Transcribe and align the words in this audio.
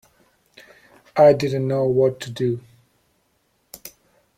I 1.15 1.33
didn't 1.33 1.67
know 1.67 1.83
what 1.85 2.19
to 2.21 2.31
do. 2.31 2.61